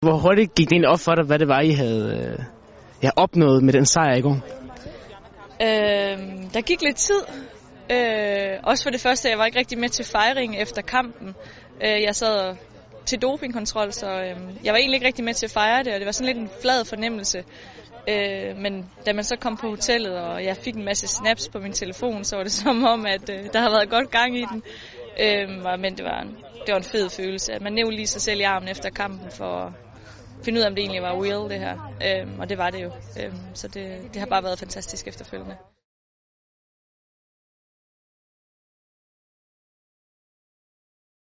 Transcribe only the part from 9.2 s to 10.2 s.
jeg var ikke rigtig med til